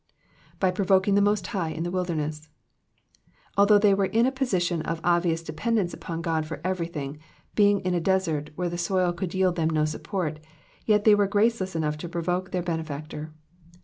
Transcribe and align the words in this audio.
^^By 0.59 0.73
provoking 0.73 1.13
the 1.13 1.21
most 1.21 1.45
High 1.45 1.69
in 1.69 1.83
the 1.83 1.91
wUdemess,'*'* 1.91 2.49
Although 3.55 3.77
they 3.77 3.93
were 3.93 4.05
in 4.07 4.25
a 4.25 4.31
position 4.31 4.81
of 4.81 4.99
obvious 5.03 5.43
dependence 5.43 5.93
upon 5.93 6.23
God 6.23 6.47
for 6.47 6.59
everything, 6.63 7.19
being 7.53 7.81
in 7.81 7.93
a 7.93 7.99
desert 8.01 8.49
where 8.55 8.67
the 8.69 8.79
soil 8.79 9.13
could 9.13 9.35
yield 9.35 9.57
them 9.57 9.69
no 9.69 9.85
support, 9.85 10.39
yet 10.87 11.03
they 11.03 11.13
were 11.13 11.27
graceless 11.27 11.75
enough 11.75 11.97
to 11.99 12.09
provoke 12.09 12.49
their 12.49 12.63
benefactor. 12.63 13.31